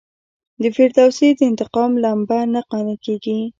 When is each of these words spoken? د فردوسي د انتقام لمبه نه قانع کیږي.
د 0.61 0.63
فردوسي 0.75 1.29
د 1.35 1.39
انتقام 1.49 1.91
لمبه 2.03 2.39
نه 2.53 2.61
قانع 2.71 2.95
کیږي. 3.05 3.39